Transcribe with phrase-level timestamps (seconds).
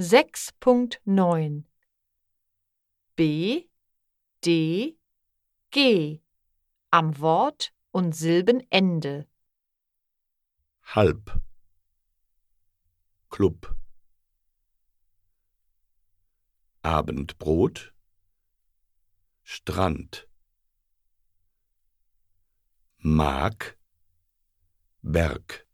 [0.00, 1.64] 6.9
[3.16, 3.68] B,
[4.42, 4.96] D,
[5.70, 6.22] G.
[6.90, 9.28] Am Wort und Silbenende.
[10.94, 11.42] halb,
[13.28, 13.76] Club,
[16.80, 17.92] Abendbrot,
[19.42, 20.26] Strand,
[22.96, 23.78] Mark,
[25.02, 25.69] Berg.